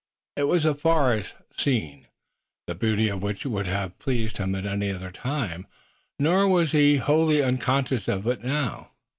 [0.35, 2.07] It was a forest scene,
[2.65, 5.67] the beauty of which would have pleased him at any other time,
[6.17, 8.89] nor was he wholly unconscious of it now.